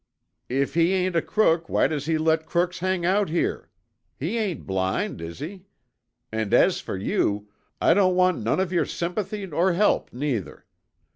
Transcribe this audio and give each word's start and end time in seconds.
"If 0.49 0.73
he 0.73 0.93
ain't 0.93 1.15
a 1.15 1.21
crook, 1.21 1.69
why 1.69 1.85
does 1.85 2.07
he 2.07 2.17
let 2.17 2.47
crooks 2.47 2.79
hang 2.79 3.05
out 3.05 3.29
here? 3.29 3.69
He 4.17 4.39
ain't 4.39 4.65
blind, 4.65 5.21
is 5.21 5.37
he? 5.37 5.67
And 6.31 6.55
as 6.55 6.81
for 6.81 6.97
you, 6.97 7.49
I 7.79 7.93
don't 7.93 8.15
want 8.15 8.41
none 8.43 8.59
of 8.59 8.73
yore 8.73 8.83
sympathy 8.87 9.45
or 9.45 9.73
help, 9.73 10.11
neither. 10.11 10.65